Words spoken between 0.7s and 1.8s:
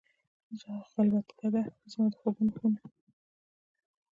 خلوتکده،